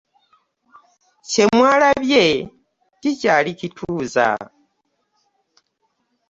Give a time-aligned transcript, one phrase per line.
[1.29, 2.25] Kye mwalabye
[3.01, 4.27] kikyali kituuza.